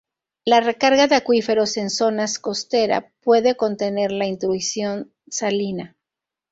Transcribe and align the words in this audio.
La 0.45 0.61
recarga 0.61 1.05
de 1.05 1.13
acuíferos 1.13 1.77
en 1.77 1.91
zonas 1.91 2.39
costera 2.39 3.11
puede 3.21 3.55
contener 3.55 4.11
la 4.11 4.25
intrusión 4.25 5.13
salina. 5.29 5.95